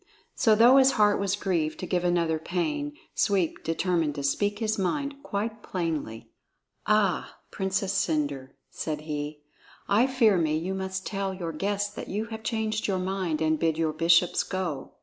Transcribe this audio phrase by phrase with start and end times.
[0.33, 4.79] So though his heart was grieved to give another pain, Sweep determined to speak his
[4.79, 6.31] mind quite plainly.
[6.87, 9.41] "Ah, Princess Cendre," said he,
[9.87, 13.59] "I fear me you must tell your guests that you have changed your mind and
[13.59, 14.93] bid your bishops go.